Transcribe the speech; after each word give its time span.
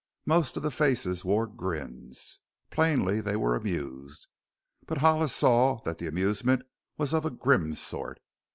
Most 0.25 0.57
of 0.57 0.63
the 0.63 0.71
faces 0.71 1.23
wore 1.23 1.45
grins. 1.45 2.39
Plainly 2.71 3.21
they 3.21 3.35
were 3.35 3.55
amused, 3.55 4.25
but 4.87 4.97
Hollis 4.97 5.35
saw 5.35 5.79
that 5.83 5.99
the 5.99 6.07
amusement 6.07 6.63
was 6.97 7.13
of 7.13 7.23
a 7.23 7.29
grim 7.29 7.75
sort. 7.75 8.19